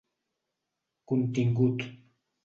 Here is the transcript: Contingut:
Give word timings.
Contingut: 1.07 1.77